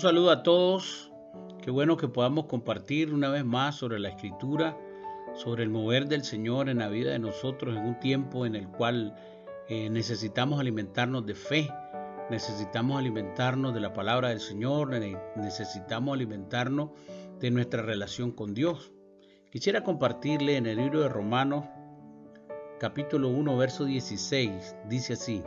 Un 0.00 0.04
saludo 0.04 0.30
a 0.30 0.42
todos. 0.42 1.12
Qué 1.60 1.70
bueno 1.70 1.98
que 1.98 2.08
podamos 2.08 2.46
compartir 2.46 3.12
una 3.12 3.28
vez 3.28 3.44
más 3.44 3.74
sobre 3.74 3.98
la 3.98 4.08
escritura, 4.08 4.74
sobre 5.34 5.62
el 5.62 5.68
mover 5.68 6.08
del 6.08 6.24
Señor 6.24 6.70
en 6.70 6.78
la 6.78 6.88
vida 6.88 7.10
de 7.10 7.18
nosotros 7.18 7.76
en 7.76 7.84
un 7.84 8.00
tiempo 8.00 8.46
en 8.46 8.54
el 8.54 8.66
cual 8.66 9.14
eh, 9.68 9.90
necesitamos 9.90 10.58
alimentarnos 10.58 11.26
de 11.26 11.34
fe, 11.34 11.70
necesitamos 12.30 12.98
alimentarnos 12.98 13.74
de 13.74 13.80
la 13.80 13.92
palabra 13.92 14.30
del 14.30 14.40
Señor, 14.40 14.88
necesitamos 15.36 16.14
alimentarnos 16.14 16.92
de 17.38 17.50
nuestra 17.50 17.82
relación 17.82 18.32
con 18.32 18.54
Dios. 18.54 18.92
Quisiera 19.50 19.84
compartirle 19.84 20.56
en 20.56 20.64
el 20.64 20.78
libro 20.78 21.00
de 21.00 21.10
Romanos, 21.10 21.66
capítulo 22.78 23.28
1, 23.28 23.54
verso 23.58 23.84
16, 23.84 24.76
dice 24.88 25.12
así, 25.12 25.42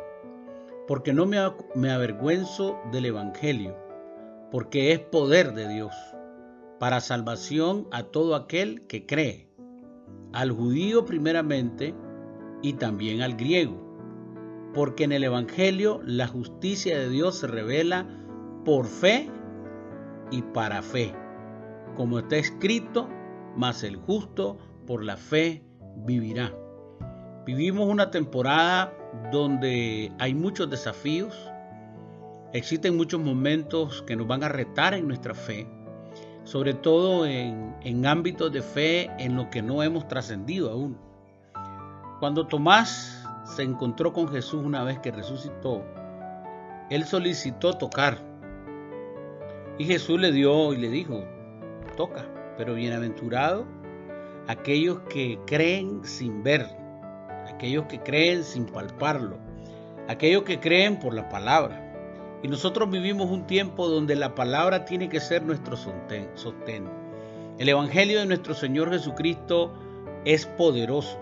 porque 0.88 1.12
no 1.12 1.26
me, 1.26 1.40
me 1.73 1.90
avergüenzo 1.90 2.79
del 2.91 3.05
Evangelio, 3.05 3.82
porque 4.53 4.91
es 4.91 4.99
poder 4.99 5.55
de 5.55 5.67
Dios, 5.67 5.95
para 6.80 7.02
salvación 7.02 7.88
a 7.91 8.03
todo 8.03 8.35
aquel 8.35 8.85
que 8.85 9.07
cree, 9.07 9.49
al 10.31 10.52
judío 10.52 11.05
primeramente 11.05 11.95
y 12.62 12.73
también 12.73 13.23
al 13.23 13.35
griego, 13.35 13.81
porque 14.76 15.05
en 15.05 15.12
el 15.12 15.23
Evangelio 15.23 16.02
la 16.05 16.27
justicia 16.27 16.99
de 16.99 17.09
Dios 17.09 17.39
se 17.39 17.48
revela 17.48 18.07
por 18.63 18.85
fe 18.85 19.27
y 20.29 20.43
para 20.43 20.84
fe, 20.84 21.15
como 21.95 22.20
está 22.20 22.35
escrito, 22.35 23.09
mas 23.57 23.81
el 23.84 23.95
justo 23.95 24.59
por 24.85 25.04
la 25.04 25.17
fe 25.17 25.63
vivirá. 26.05 26.54
Vivimos 27.48 27.90
una 27.90 28.12
temporada 28.12 28.95
donde 29.31 30.12
hay 30.20 30.35
muchos 30.35 30.70
desafíos, 30.70 31.51
existen 32.54 32.96
muchos 32.96 33.20
momentos 33.20 34.01
que 34.04 34.15
nos 34.15 34.27
van 34.27 34.43
a 34.43 34.49
retar 34.49 34.93
en 34.93 35.07
nuestra 35.07 35.34
fe, 35.34 35.68
sobre 36.43 36.73
todo 36.73 37.26
en, 37.26 37.76
en 37.82 38.05
ámbitos 38.05 38.51
de 38.51 38.62
fe 38.62 39.12
en 39.20 39.35
lo 39.35 39.49
que 39.49 39.62
no 39.62 39.84
hemos 39.84 40.07
trascendido 40.07 40.71
aún. 40.71 40.98
Cuando 42.20 42.48
Tomás 42.48 43.27
se 43.43 43.63
encontró 43.63 44.13
con 44.13 44.27
Jesús 44.29 44.63
una 44.63 44.84
vez 44.84 44.99
que 44.99 45.12
resucitó, 45.12 45.84
él 46.90 47.05
solicitó 47.05 47.74
tocar. 47.74 48.18
Y 49.77 49.85
Jesús 49.85 50.20
le 50.20 50.31
dio 50.31 50.74
y 50.74 50.77
le 50.77 50.90
dijo, 50.90 51.26
toca, 51.98 52.26
pero 52.57 52.76
bienaventurado 52.76 53.65
aquellos 54.48 54.99
que 55.09 55.40
creen 55.46 56.04
sin 56.04 56.43
ver, 56.43 56.68
aquellos 57.48 57.85
que 57.85 57.99
creen 57.99 58.43
sin 58.43 58.65
palparlo, 58.65 59.37
aquellos 60.07 60.43
que 60.43 60.59
creen 60.59 60.99
por 60.99 61.13
la 61.13 61.29
palabra. 61.29 61.82
Y 62.44 62.49
nosotros 62.49 62.91
vivimos 62.91 63.32
un 63.32 63.48
tiempo 63.48 63.88
donde 63.88 64.18
la 64.18 64.36
palabra 64.36 64.84
tiene 64.84 65.08
que 65.08 65.22
ser 65.22 65.44
nuestro 65.44 65.78
sostén. 65.78 66.90
El 67.58 67.69
Evangelio 67.69 68.19
de 68.19 68.25
nuestro 68.25 68.53
Señor 68.53 68.91
Jesucristo 68.91 69.74
es 70.25 70.46
poderoso, 70.46 71.18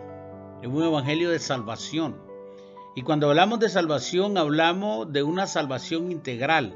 es 0.63 0.67
un 0.67 0.83
Evangelio 0.83 1.29
de 1.29 1.37
salvación. 1.37 2.15
Y 2.95 3.03
cuando 3.03 3.29
hablamos 3.29 3.59
de 3.59 3.69
salvación, 3.69 4.35
hablamos 4.35 5.13
de 5.13 5.21
una 5.21 5.45
salvación 5.45 6.11
integral, 6.11 6.75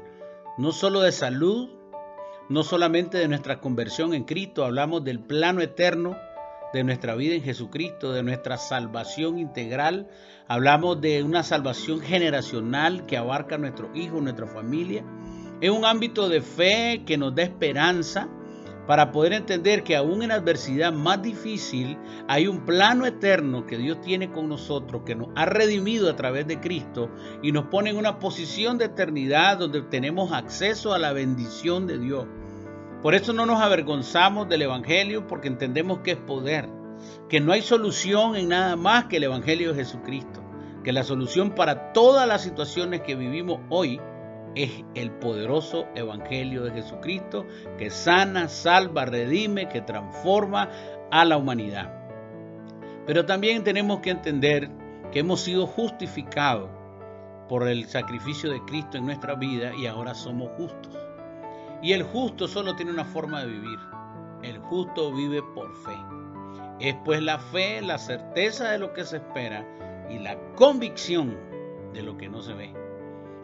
no 0.58 0.70
solo 0.70 1.00
de 1.00 1.10
salud, 1.10 1.68
no 2.48 2.62
solamente 2.62 3.18
de 3.18 3.26
nuestra 3.26 3.60
conversión 3.60 4.14
en 4.14 4.22
Cristo, 4.22 4.64
hablamos 4.64 5.02
del 5.02 5.18
plano 5.18 5.60
eterno 5.60 6.16
de 6.72 6.84
nuestra 6.84 7.14
vida 7.14 7.34
en 7.34 7.42
Jesucristo, 7.42 8.12
de 8.12 8.22
nuestra 8.22 8.58
salvación 8.58 9.38
integral. 9.38 10.08
Hablamos 10.48 11.00
de 11.00 11.22
una 11.22 11.42
salvación 11.42 12.00
generacional 12.00 13.06
que 13.06 13.16
abarca 13.16 13.54
a 13.54 13.58
nuestros 13.58 13.96
hijos, 13.96 14.22
nuestra 14.22 14.46
familia. 14.46 15.04
Es 15.60 15.70
un 15.70 15.84
ámbito 15.84 16.28
de 16.28 16.40
fe 16.40 17.02
que 17.06 17.16
nos 17.16 17.34
da 17.34 17.42
esperanza 17.42 18.28
para 18.86 19.10
poder 19.10 19.32
entender 19.32 19.82
que 19.82 19.96
aún 19.96 20.22
en 20.22 20.28
la 20.28 20.36
adversidad 20.36 20.92
más 20.92 21.20
difícil 21.20 21.98
hay 22.28 22.46
un 22.46 22.64
plano 22.64 23.04
eterno 23.04 23.66
que 23.66 23.78
Dios 23.78 24.00
tiene 24.00 24.30
con 24.30 24.48
nosotros, 24.48 25.02
que 25.04 25.16
nos 25.16 25.28
ha 25.34 25.44
redimido 25.44 26.08
a 26.08 26.16
través 26.16 26.46
de 26.46 26.60
Cristo 26.60 27.10
y 27.42 27.52
nos 27.52 27.66
pone 27.66 27.90
en 27.90 27.96
una 27.96 28.18
posición 28.18 28.78
de 28.78 28.86
eternidad 28.86 29.58
donde 29.58 29.82
tenemos 29.82 30.32
acceso 30.32 30.94
a 30.94 30.98
la 30.98 31.12
bendición 31.12 31.86
de 31.86 31.98
Dios. 31.98 32.26
Por 33.02 33.14
eso 33.14 33.32
no 33.32 33.46
nos 33.46 33.60
avergonzamos 33.60 34.48
del 34.48 34.62
Evangelio 34.62 35.26
porque 35.26 35.48
entendemos 35.48 36.00
que 36.00 36.12
es 36.12 36.16
poder, 36.16 36.68
que 37.28 37.40
no 37.40 37.52
hay 37.52 37.62
solución 37.62 38.36
en 38.36 38.48
nada 38.48 38.76
más 38.76 39.04
que 39.04 39.18
el 39.18 39.24
Evangelio 39.24 39.72
de 39.72 39.84
Jesucristo, 39.84 40.42
que 40.82 40.92
la 40.92 41.04
solución 41.04 41.50
para 41.50 41.92
todas 41.92 42.26
las 42.26 42.42
situaciones 42.42 43.02
que 43.02 43.14
vivimos 43.14 43.60
hoy 43.68 44.00
es 44.54 44.84
el 44.94 45.10
poderoso 45.10 45.86
Evangelio 45.94 46.64
de 46.64 46.72
Jesucristo 46.72 47.46
que 47.78 47.90
sana, 47.90 48.48
salva, 48.48 49.04
redime, 49.04 49.68
que 49.68 49.82
transforma 49.82 50.70
a 51.10 51.24
la 51.24 51.36
humanidad. 51.36 51.92
Pero 53.06 53.26
también 53.26 53.62
tenemos 53.62 54.00
que 54.00 54.10
entender 54.10 54.70
que 55.12 55.20
hemos 55.20 55.40
sido 55.40 55.66
justificados 55.66 56.70
por 57.48 57.68
el 57.68 57.84
sacrificio 57.86 58.50
de 58.50 58.64
Cristo 58.64 58.96
en 58.96 59.06
nuestra 59.06 59.34
vida 59.34 59.72
y 59.76 59.86
ahora 59.86 60.14
somos 60.14 60.50
justos. 60.56 61.05
Y 61.82 61.92
el 61.92 62.02
justo 62.02 62.48
solo 62.48 62.74
tiene 62.74 62.92
una 62.92 63.04
forma 63.04 63.42
de 63.42 63.50
vivir. 63.52 63.78
El 64.42 64.58
justo 64.58 65.12
vive 65.12 65.42
por 65.54 65.74
fe. 65.84 65.96
Es 66.80 66.94
pues 67.04 67.22
la 67.22 67.38
fe, 67.38 67.80
la 67.82 67.98
certeza 67.98 68.70
de 68.70 68.78
lo 68.78 68.92
que 68.92 69.04
se 69.04 69.16
espera 69.16 69.66
y 70.10 70.18
la 70.18 70.38
convicción 70.54 71.36
de 71.92 72.02
lo 72.02 72.16
que 72.16 72.28
no 72.28 72.42
se 72.42 72.54
ve. 72.54 72.72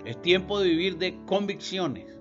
Es 0.04 0.20
tiempo 0.20 0.60
de 0.60 0.69
vivir 0.69 0.98
de 0.98 1.19
convicciones. 1.26 2.20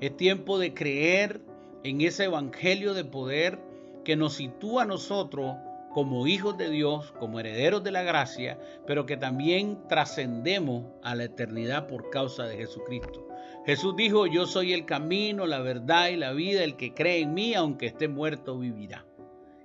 Es 0.00 0.16
tiempo 0.16 0.58
de 0.58 0.74
creer 0.74 1.40
en 1.84 2.00
ese 2.00 2.24
evangelio 2.24 2.94
de 2.94 3.04
poder 3.04 3.60
que 4.04 4.16
nos 4.16 4.34
sitúa 4.34 4.82
a 4.82 4.86
nosotros 4.86 5.56
como 5.92 6.26
hijos 6.26 6.56
de 6.56 6.70
Dios, 6.70 7.12
como 7.18 7.40
herederos 7.40 7.82
de 7.82 7.90
la 7.90 8.02
gracia, 8.02 8.58
pero 8.86 9.06
que 9.06 9.16
también 9.16 9.86
trascendemos 9.88 10.84
a 11.02 11.14
la 11.14 11.24
eternidad 11.24 11.86
por 11.86 12.10
causa 12.10 12.44
de 12.44 12.56
Jesucristo. 12.56 13.27
Jesús 13.66 13.94
dijo, 13.96 14.26
yo 14.26 14.46
soy 14.46 14.72
el 14.72 14.84
camino, 14.86 15.46
la 15.46 15.60
verdad 15.60 16.08
y 16.08 16.16
la 16.16 16.32
vida, 16.32 16.64
el 16.64 16.76
que 16.76 16.94
cree 16.94 17.20
en 17.20 17.34
mí, 17.34 17.54
aunque 17.54 17.86
esté 17.86 18.08
muerto, 18.08 18.58
vivirá. 18.58 19.04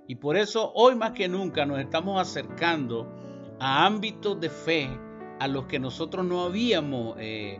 Y 0.06 0.16
por 0.16 0.36
eso 0.36 0.72
hoy 0.74 0.94
más 0.94 1.12
que 1.12 1.28
nunca 1.28 1.64
nos 1.64 1.78
estamos 1.78 2.20
acercando 2.20 3.08
a 3.58 3.86
ámbitos 3.86 4.38
de 4.40 4.50
fe 4.50 4.90
a 5.40 5.48
los 5.48 5.64
que 5.66 5.78
nosotros 5.78 6.24
no 6.24 6.42
habíamos 6.42 7.16
eh, 7.18 7.58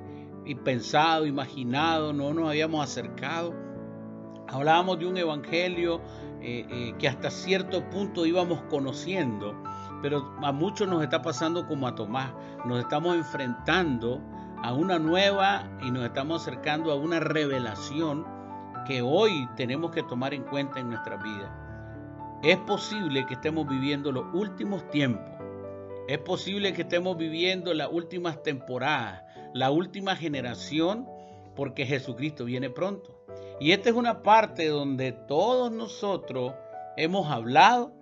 pensado, 0.64 1.26
imaginado, 1.26 2.12
no 2.12 2.34
nos 2.34 2.48
habíamos 2.48 2.84
acercado. 2.84 3.54
Hablábamos 4.48 4.98
de 4.98 5.06
un 5.06 5.16
evangelio 5.16 6.02
eh, 6.42 6.66
eh, 6.70 6.94
que 6.98 7.08
hasta 7.08 7.30
cierto 7.30 7.88
punto 7.88 8.26
íbamos 8.26 8.60
conociendo, 8.68 9.54
pero 10.02 10.34
a 10.42 10.52
muchos 10.52 10.86
nos 10.86 11.02
está 11.02 11.22
pasando 11.22 11.66
como 11.66 11.88
a 11.88 11.94
Tomás, 11.94 12.32
nos 12.66 12.80
estamos 12.80 13.16
enfrentando 13.16 14.20
a 14.64 14.72
una 14.72 14.98
nueva 14.98 15.68
y 15.82 15.90
nos 15.90 16.06
estamos 16.06 16.40
acercando 16.40 16.90
a 16.90 16.94
una 16.94 17.20
revelación 17.20 18.24
que 18.86 19.02
hoy 19.02 19.46
tenemos 19.56 19.90
que 19.90 20.02
tomar 20.02 20.32
en 20.32 20.42
cuenta 20.44 20.80
en 20.80 20.88
nuestra 20.88 21.18
vida. 21.18 22.40
Es 22.42 22.56
posible 22.56 23.26
que 23.26 23.34
estemos 23.34 23.68
viviendo 23.68 24.10
los 24.10 24.24
últimos 24.32 24.88
tiempos. 24.88 25.30
Es 26.08 26.16
posible 26.16 26.72
que 26.72 26.80
estemos 26.80 27.18
viviendo 27.18 27.74
las 27.74 27.92
últimas 27.92 28.42
temporadas, 28.42 29.22
la 29.52 29.70
última 29.70 30.16
generación, 30.16 31.06
porque 31.54 31.84
Jesucristo 31.84 32.46
viene 32.46 32.70
pronto. 32.70 33.22
Y 33.60 33.72
esta 33.72 33.90
es 33.90 33.94
una 33.94 34.22
parte 34.22 34.68
donde 34.68 35.12
todos 35.12 35.70
nosotros 35.72 36.54
hemos 36.96 37.30
hablado, 37.30 37.92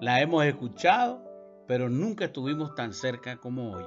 la 0.00 0.20
hemos 0.20 0.44
escuchado, 0.44 1.24
pero 1.66 1.88
nunca 1.88 2.26
estuvimos 2.26 2.76
tan 2.76 2.92
cerca 2.92 3.38
como 3.38 3.72
hoy. 3.72 3.84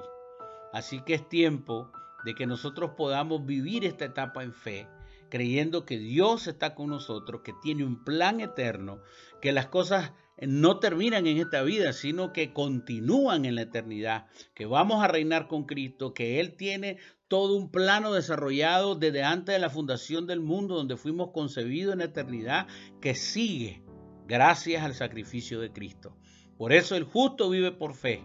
Así 0.74 1.02
que 1.04 1.14
es 1.14 1.30
tiempo 1.30 1.90
de 2.26 2.36
que 2.36 2.48
nosotros 2.48 2.92
podamos 2.98 3.46
vivir 3.46 3.86
esta 3.86 4.06
etapa 4.06 4.44
en 4.44 4.54
fe, 4.54 4.88
creyendo 5.30 5.86
que 5.86 5.98
Dios 5.98 6.48
está 6.48 6.76
con 6.76 6.90
nosotros, 6.90 7.42
que 7.44 7.54
tiene 7.62 7.86
un 7.86 8.04
plan 8.04 8.42
eterno, 8.42 9.02
que 9.42 9.52
las 9.52 9.68
cosas 9.68 10.12
no 10.40 10.80
terminan 10.80 11.28
en 11.28 11.38
esta 11.38 11.62
vida, 11.62 11.94
sino 11.94 12.34
que 12.34 12.54
continúan 12.54 13.46
en 13.46 13.56
la 13.56 13.62
eternidad, 13.62 14.26
que 14.54 14.66
vamos 14.66 15.04
a 15.04 15.08
reinar 15.08 15.48
con 15.48 15.66
Cristo, 15.66 16.14
que 16.14 16.40
Él 16.40 16.56
tiene 16.56 16.98
todo 17.28 17.56
un 17.56 17.72
plano 17.72 18.12
desarrollado 18.12 18.96
desde 18.96 19.24
antes 19.24 19.56
de 19.56 19.60
la 19.60 19.70
fundación 19.70 20.28
del 20.28 20.42
mundo, 20.42 20.76
donde 20.76 20.98
fuimos 20.98 21.32
concebidos 21.32 21.94
en 21.94 22.00
la 22.00 22.06
eternidad, 22.06 22.68
que 23.00 23.16
sigue 23.16 23.84
gracias 24.28 24.84
al 24.84 24.96
sacrificio 24.96 25.60
de 25.60 25.72
Cristo. 25.72 26.18
Por 26.58 26.74
eso 26.74 26.96
el 26.96 27.06
justo 27.06 27.50
vive 27.50 27.72
por 27.72 27.94
fe 27.94 28.24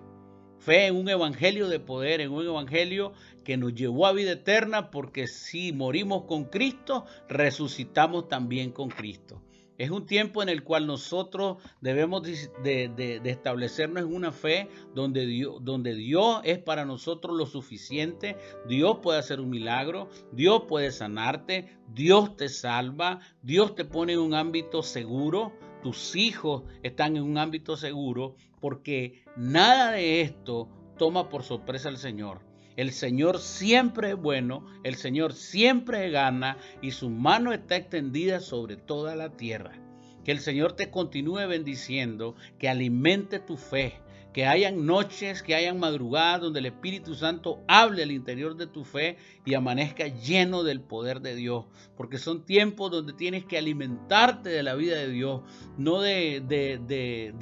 Fe 0.59 0.87
en 0.87 0.97
un 0.97 1.09
evangelio 1.09 1.69
de 1.69 1.81
poder, 1.81 2.21
en 2.21 2.33
un 2.33 2.45
evangelio 2.45 3.13
que 3.45 3.57
nos 3.57 3.75
llevó 3.75 4.07
a 4.07 4.13
vida 4.13 4.33
eterna, 4.33 4.91
porque 4.91 5.27
si 5.27 5.73
morimos 5.73 6.25
con 6.25 6.45
Cristo, 6.45 7.05
resucitamos 7.29 8.29
también 8.29 8.73
con 8.73 8.89
Cristo. 8.89 9.43
Es 9.79 9.91
un 9.91 10.07
tiempo 10.07 10.43
en 10.43 10.49
el 10.49 10.65
cual 10.65 10.87
nosotros 10.87 11.59
debemos 11.81 12.23
de, 12.23 13.21
establecernos 13.25 14.05
en 14.05 14.15
una 14.15 14.33
fe 14.33 14.69
donde 14.95 15.47
donde 15.61 15.95
Dios 15.95 16.41
es 16.45 16.59
para 16.59 16.87
nosotros 16.87 17.37
lo 17.37 17.47
suficiente. 17.47 18.37
Dios 18.67 18.99
puede 19.03 19.19
hacer 19.19 19.39
un 19.39 19.51
milagro, 19.51 20.09
Dios 20.33 20.63
puede 20.67 20.93
sanarte, 20.93 21.77
Dios 21.93 22.37
te 22.37 22.49
salva, 22.49 23.21
Dios 23.43 23.75
te 23.75 23.85
pone 23.85 24.15
en 24.15 24.21
un 24.21 24.35
ámbito 24.35 24.83
seguro, 24.83 25.53
tus 25.87 26.17
hijos 26.17 26.65
están 26.83 27.17
en 27.17 27.23
un 27.23 27.39
ámbito 27.39 27.77
seguro, 27.77 28.35
porque 28.61 29.23
nada 29.37 29.93
de 29.93 30.21
esto 30.21 30.69
toma 30.99 31.29
por 31.29 31.45
sorpresa 31.45 31.89
al 31.89 31.97
Señor. 31.97 32.41
El 32.75 32.91
Señor 32.91 33.39
siempre 33.39 34.11
es 34.11 34.17
bueno, 34.17 34.67
el 34.83 34.97
Señor 34.97 35.33
siempre 35.33 36.11
gana 36.11 36.59
y 36.83 36.91
su 36.91 37.09
mano 37.09 37.53
está 37.53 37.77
extendida 37.77 38.41
sobre 38.41 38.77
toda 38.77 39.15
la 39.15 39.37
tierra. 39.37 39.79
Que 40.25 40.33
el 40.33 40.41
Señor 40.41 40.73
te 40.73 40.91
continúe 40.91 41.47
bendiciendo, 41.47 42.35
que 42.59 42.69
alimente 42.69 43.39
tu 43.39 43.57
fe, 43.57 44.01
que 44.37 44.45
hayan 44.45 44.85
noches, 44.85 45.43
que 45.43 45.55
hayan 45.55 45.81
madrugadas 45.81 46.43
donde 46.43 46.59
el 46.59 46.67
Espíritu 46.67 47.15
Santo 47.15 47.65
hable 47.69 48.03
al 48.03 48.11
interior 48.11 48.55
de 48.55 48.67
tu 48.67 48.85
fe 48.85 49.17
y 49.47 49.55
amanezca 49.55 50.09
lleno 50.09 50.63
del 50.63 50.83
poder 50.83 51.23
de 51.23 51.35
Dios. 51.35 51.65
Porque 51.97 52.19
son 52.19 52.45
tiempos 52.45 52.91
donde 52.91 53.15
tienes 53.15 53.47
que 53.47 53.57
alimentarte 53.57 54.51
de 54.51 54.63
la 54.63 54.75
vida 54.75 54.97
de 54.97 55.09
Dios, 55.09 55.41
no 55.79 56.03
de, 56.03 56.43
de, 56.47 56.79
de, 56.87 57.33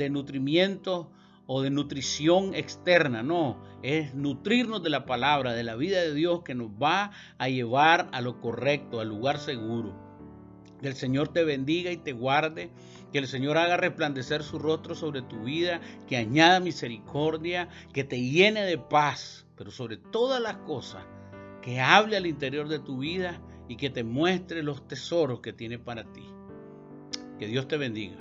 o 1.46 1.62
de 1.62 1.70
nutrición 1.70 2.54
externa, 2.54 3.24
no, 3.24 3.60
es 3.82 4.14
nutrirnos 4.14 4.80
de 4.84 4.90
la 4.90 5.04
palabra, 5.04 5.52
de 5.52 5.64
la 5.64 5.74
vida 5.74 6.00
de 6.00 6.14
Dios 6.14 6.42
que 6.44 6.54
nos 6.54 6.68
va 6.80 7.10
a 7.38 7.48
llevar 7.48 8.08
a 8.12 8.20
lo 8.20 8.40
correcto, 8.40 9.00
al 9.00 9.08
lugar 9.08 9.40
seguro. 9.40 10.03
Que 10.84 10.90
el 10.90 10.96
Señor 10.96 11.28
te 11.28 11.44
bendiga 11.44 11.90
y 11.92 11.96
te 11.96 12.12
guarde, 12.12 12.68
que 13.10 13.16
el 13.16 13.26
Señor 13.26 13.56
haga 13.56 13.78
resplandecer 13.78 14.42
su 14.42 14.58
rostro 14.58 14.94
sobre 14.94 15.22
tu 15.22 15.44
vida, 15.44 15.80
que 16.06 16.18
añada 16.18 16.60
misericordia, 16.60 17.70
que 17.94 18.04
te 18.04 18.20
llene 18.20 18.66
de 18.66 18.76
paz, 18.76 19.46
pero 19.56 19.70
sobre 19.70 19.96
todas 19.96 20.42
las 20.42 20.56
cosas, 20.56 21.02
que 21.62 21.80
hable 21.80 22.18
al 22.18 22.26
interior 22.26 22.68
de 22.68 22.80
tu 22.80 22.98
vida 22.98 23.40
y 23.66 23.76
que 23.76 23.88
te 23.88 24.04
muestre 24.04 24.62
los 24.62 24.86
tesoros 24.86 25.40
que 25.40 25.54
tiene 25.54 25.78
para 25.78 26.04
ti. 26.12 26.26
Que 27.38 27.46
Dios 27.46 27.66
te 27.66 27.78
bendiga. 27.78 28.16